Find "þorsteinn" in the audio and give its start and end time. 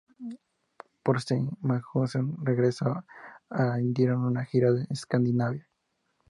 1.09-1.43